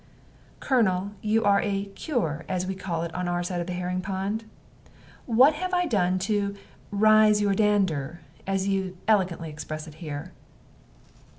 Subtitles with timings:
[0.59, 4.01] "Colonel, you are a 'cure,' as we call it on our side of the herring
[4.01, 4.45] pond.
[5.27, 6.55] What have I done to
[6.89, 10.31] 'riz your dander,' as you elegantly express it here?"